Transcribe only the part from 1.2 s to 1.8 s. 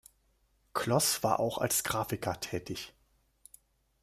war auch